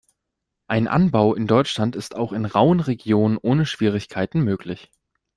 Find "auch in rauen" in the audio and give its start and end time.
2.15-2.79